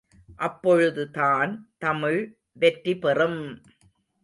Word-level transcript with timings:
அப்பொழுதுதான் 0.39 1.51
தமிழ் 1.77 2.19
வெற்றி 2.53 2.95
பெறும்! 2.95 3.41